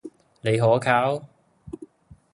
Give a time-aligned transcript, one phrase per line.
[0.41, 1.27] 你可靠？